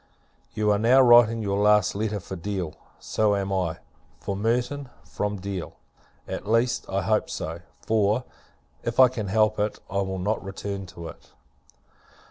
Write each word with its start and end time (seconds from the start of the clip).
You 0.55 0.71
are 0.71 0.79
now 0.79 0.99
writing 0.99 1.43
your 1.43 1.59
last 1.59 1.93
letter 1.93 2.19
for 2.19 2.35
Deal; 2.35 2.73
so 2.97 3.35
am 3.35 3.53
I, 3.53 3.77
for 4.19 4.35
Merton, 4.35 4.89
from 5.05 5.37
Deal: 5.39 5.75
at 6.27 6.49
least, 6.49 6.87
I 6.89 7.03
hope 7.03 7.29
so; 7.29 7.59
for, 7.85 8.23
if 8.81 8.99
I 8.99 9.09
can 9.09 9.27
help 9.27 9.59
it, 9.59 9.79
I 9.91 9.97
will 10.01 10.17
not 10.17 10.43
return 10.43 10.87
to 10.87 11.07
it. 11.09 11.33